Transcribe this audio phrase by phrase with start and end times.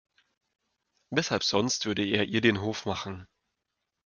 [1.11, 3.27] Weshalb sonst würde er ihr den Hof machen?